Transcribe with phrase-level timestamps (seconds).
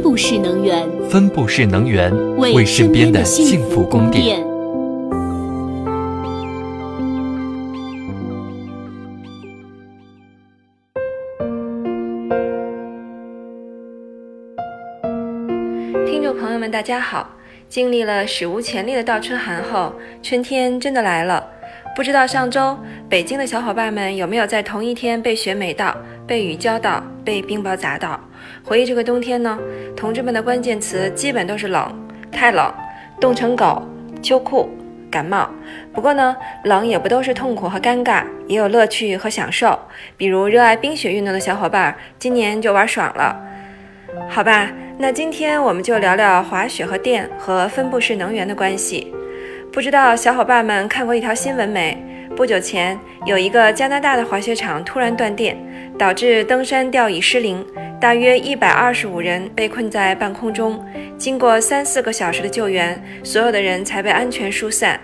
[0.00, 4.38] 分布式能源，分布式能源为身边的幸福供电。
[16.06, 17.28] 听众朋友们，大家好！
[17.68, 19.92] 经历了史无前例的倒春寒后，
[20.22, 21.46] 春天真的来了。
[22.00, 22.78] 不知道上周
[23.10, 25.94] 北京的小伙伴们有没有在同一天被雪美到、
[26.26, 28.18] 被雨浇到、被冰雹砸到？
[28.64, 29.58] 回忆这个冬天呢，
[29.94, 32.72] 同志们的关键词基本都是冷、太冷、
[33.20, 33.82] 冻成狗、
[34.22, 34.70] 秋裤、
[35.10, 35.46] 感冒。
[35.92, 36.34] 不过呢，
[36.64, 39.78] 冷也不都是痛苦和尴尬，也有乐趣和享受。
[40.16, 43.38] 比如热爱冰雪运动的小伙伴，今年就玩爽了。
[44.26, 49.12] 好吧，那今天我们就聊聊滑雪和电和分布式能源的关系。
[49.72, 51.96] 不知道小伙伴们看过一条新闻没？
[52.36, 55.56] 不久前有一个加拿大的滑雪场突然断电，
[55.96, 57.64] 导致登山吊椅失灵，
[58.00, 60.84] 大约一百二十五人被困在半空中。
[61.16, 64.98] 经过三四个小时的救援，所有的人才被安全疏散。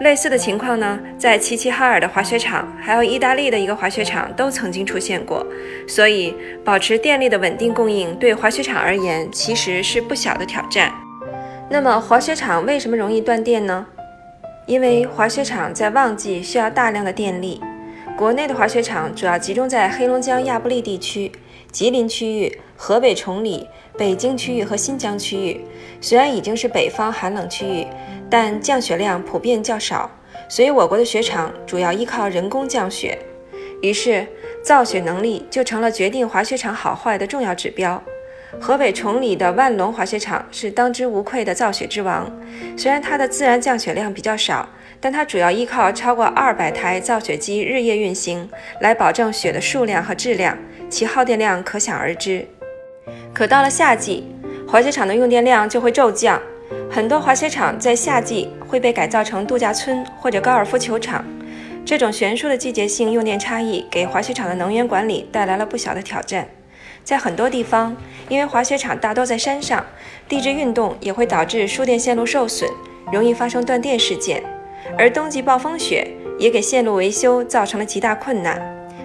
[0.00, 5.46] 类似的情况呢，在齐齐哈尔的滑雪场，还有意大利的一个滑雪场都曾经出现过。
[5.86, 10.92] 所以，保持电力的稳定供应对滑雪场而言其实是不小的挑战。
[11.68, 13.86] 那么，滑雪场为什么容易断电呢？
[14.70, 17.60] 因为滑雪场在旺季需要大量的电力，
[18.16, 21.32] 国内的滑雪场主要集中在黑龙江亚布力地区、
[21.72, 23.66] 吉林区域、河北崇礼、
[23.98, 25.60] 北京区域和新疆区域。
[26.00, 27.84] 虽然已经是北方寒冷区域，
[28.30, 30.08] 但降雪量普遍较少，
[30.48, 33.18] 所以我国的雪场主要依靠人工降雪。
[33.82, 34.24] 于是，
[34.62, 38.00] 造雪能力就成了决定滑雪场好坏的重要指标。
[38.58, 42.30] 河北崇礼的万隆滑雪场是当之无愧的造雪之王。
[42.76, 44.68] 虽然它的自然降雪量比较少，
[45.00, 48.48] 但它主要依靠超过二百台造雪机日夜运行
[48.80, 52.46] 来保证雪的数量和质量，其耗电量可想而知。
[53.32, 54.26] 可到了夏季，
[54.66, 56.40] 滑雪场的用电量就会骤降，
[56.90, 61.24] 很多滑雪场在夏季会被改造成度假村或者高尔夫球场。
[61.84, 66.46] 这种悬殊的季节性用电差异，给滑雪场的能源管理带来了不小的挑战。
[67.02, 67.96] 在很多地方，
[68.28, 69.84] 因为滑雪场大多在山上，
[70.28, 72.70] 地质运动也会导致输电线路受损，
[73.12, 74.42] 容易发生断电事件。
[74.96, 76.06] 而冬季暴风雪
[76.38, 78.60] 也给线路维修造成了极大困难。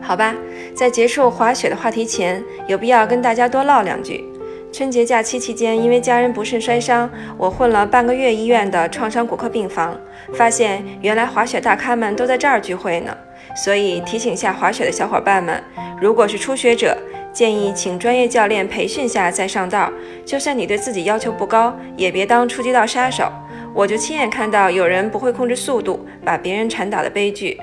[0.00, 0.34] 好吧，
[0.74, 4.24] 在结束滑雪的话题前，有必要跟大家多唠两句。
[4.72, 9.98] 春节假期期间，因为家人不慎摔伤，我混了半个月医院的创伤骨科病房，
[10.34, 13.16] 发现原来滑雪大咖们都在这儿聚会呢。
[13.56, 15.62] 所以提醒下滑雪的小伙伴们，
[16.00, 16.96] 如果是初学者，
[17.38, 19.92] 建议请专业教练培训下再上道。
[20.26, 23.30] 就算你对自己要求不高，也别当初级道杀手。
[23.72, 27.56] 我就亲眼看到有人不会控制速度，把别人铲倒的悲剧。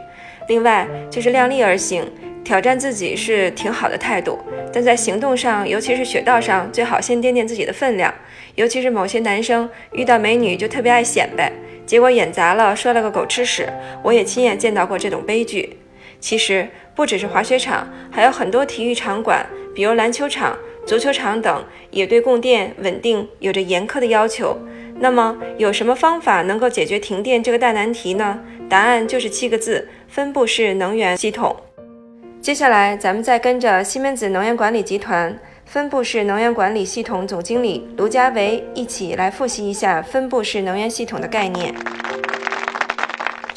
[0.48, 2.10] 另外就是量力而行，
[2.42, 4.40] 挑战自己是挺好的态度，
[4.72, 8.14] 但在行动上，尤其是雪道上，最好先掂掂自己的分量。
[8.56, 11.52] 尤其是某些男生遇到美女就特别爱显摆，
[11.86, 13.68] 结果演砸了，摔了个狗吃屎。
[14.02, 15.80] 我也亲眼见到过这种悲剧。
[16.26, 19.46] 其实不只是滑雪场，还有很多体育场馆。
[19.76, 24.58] 比如篮球场、足球场等，也对供电稳定有着严苛的要求。
[25.00, 28.40] 那么，有什么方法能够解决停电这个大难题呢？
[28.68, 31.56] 答案就是七个字：分布式能源系统。
[32.42, 41.72] 接下来，咱们再跟着西门子能源管理集团分布式能源管理系统总经理卢家维一起来复习一下分布式能源系统的概念。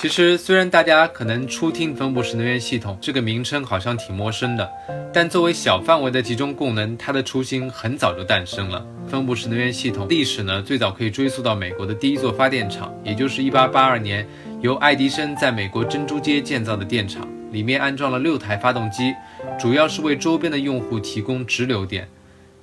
[0.00, 4.70] 其实，虽然大家可能初听分布式能源系统这个名称好像挺陌生的，
[5.12, 8.86] 但作为小范围的集中供能，它的雏形很早就诞生了。
[9.08, 14.24] 分布式能源系统历史呢，最早可以追溯到美国的第一座发电厂，也就是1882年
[14.60, 19.12] 由爱迪生在美国珍珠街建造的电厂，里面安装了六台发动机，
[19.58, 22.08] 主要是为周边的用户提供直流电。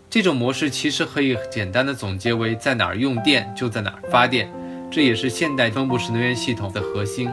[0.10, 4.50] 这种模式其实可以简单的总结为在哪儿用电就在哪儿发电。
[4.96, 7.30] 这也是现代分布式能源系统的核心。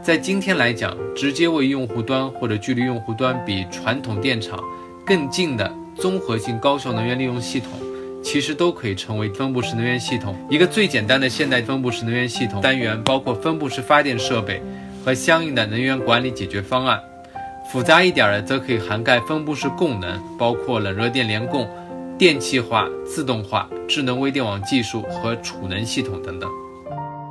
[0.00, 4.62] 在今天来讲，直接为用户端或者距离用户端比传统电厂
[5.04, 7.70] 更近的综合性高效能源利用系统，
[8.22, 10.36] 其实都可以成为分布式能源系统。
[10.48, 14.62] 一个最简单的现代分布式能源系统单元，包括分布式发电设备
[15.04, 17.00] 和相应的能源管理解决方案；
[17.68, 21.68] 复杂一点的，则可以涵盖分布式供能，包括冷热电联供、
[22.16, 26.48] 电气化、自动化、智能微电网技术和储能系统等等。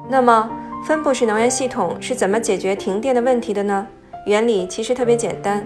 [0.07, 0.49] 那么，
[0.85, 3.87] 分布式能源系统是怎么解决停电的问题的呢？
[4.27, 5.65] 原理其实特别简单。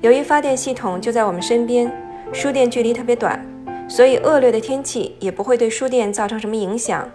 [0.00, 1.92] 由于发电系统就在我们身边，
[2.32, 3.44] 输电距离特别短，
[3.88, 7.10] 所以恶劣的天气也不会对输电造成什么影响。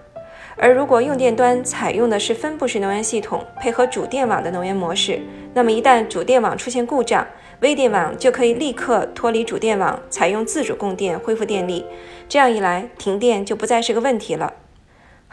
[0.56, 5.20] 而如果用电端采用的是分布式能源系统，配合主电网的能源模式，
[5.56, 7.26] 那么一旦主电网出现故障，
[7.62, 11.84] 微电网就可以立刻脱离主电网，采用自主供电恢复电力。
[12.30, 14.54] 这样一来，停电就不再是个问题了。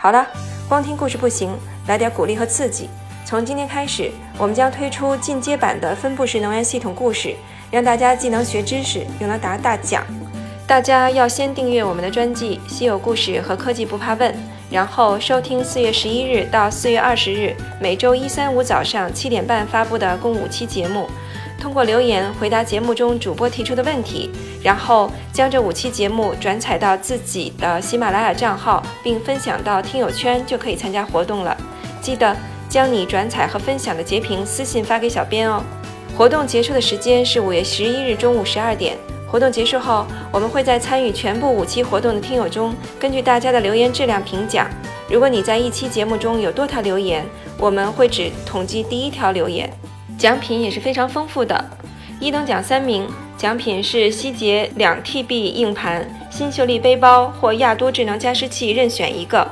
[0.03, 0.27] 好了，
[0.67, 1.55] 光听故事不行，
[1.87, 2.89] 来点鼓励和刺激。
[3.27, 7.35] 从今天开始，我们将推出进阶版的分布式能源系统故事，
[7.71, 10.03] 让大家既能学知识，又能答大奖。
[10.67, 14.33] 大家要先订阅我们的专辑《稀有故事和科技不怕问》，
[14.71, 21.11] 然后收听四月十一日到四月二十日每周一、三、五早上七点半发布的共五期节目。
[21.61, 24.31] 通过留言回答节目中主播提出的问题，
[24.63, 31.55] 然后将这五期节目转采到自己的喜马拉雅账号，并分享到听友圈，就可以参加活动了。
[32.01, 32.35] 记得
[32.69, 35.63] 将你转采和分享的截屏私信发给小编哦。
[36.17, 38.97] 活动结束的时间是五月十一日中午十二点。
[39.31, 44.67] 活动结束后，我们会在参与全部五期活动的听友中，根据大家的留言质量评奖。
[45.09, 47.25] 如果你在一期节目中有多条留言，
[47.59, 49.71] 我们会只统计第一条留言。
[50.19, 51.65] 奖品也是非常丰富的，
[52.21, 59.47] 一等奖三名，奖品是希捷两 TB 硬盘、新秀丽背包或亚多智能加湿器任选一个；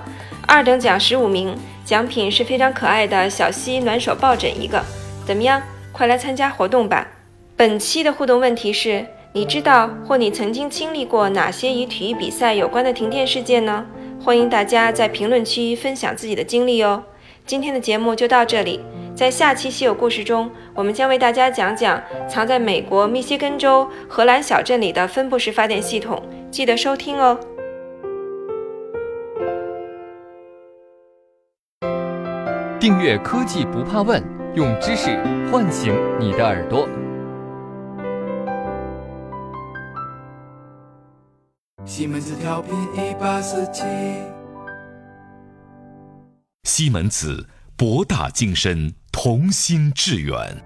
[0.46, 4.84] 二等奖十五名，奖品是非常可爱的小溪暖手抱枕一个。
[5.26, 5.62] 怎么样？
[5.90, 7.08] 快来参加活动吧！
[7.56, 13.84] 本期的互动问题是：你知道或你曾经经历过哪些与体育比赛有关的停电事件呢？
[14.22, 17.02] 欢迎大家在评论区分享自己的经历哦。
[17.46, 18.81] 今天的节目就到这里。
[19.19, 26.23] 在下期稀有故事中，我们将为大家讲讲藏在美国密歇根州荷兰小镇里的分布式发电系统，
[26.53, 27.37] 记得收听哦。
[32.79, 34.23] 订阅科技不怕问，
[34.55, 36.88] 用知识唤醒你的耳朵。
[41.85, 43.82] 西门子调频一八四七，
[46.62, 48.94] 西门子博大精深。
[49.20, 50.56] 同心致远。